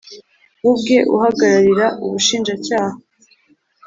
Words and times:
we 0.63 0.67
ubwe 0.71 0.97
uhagararira 1.15 1.87
Ubushinjacyaha 2.05 2.95